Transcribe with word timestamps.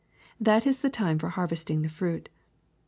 That 0.39 0.65
is 0.65 0.81
the 0.81 0.89
time 0.89 1.19
for 1.19 1.29
harvesting 1.29 1.83
the 1.83 1.87
fruit. 1.87 2.27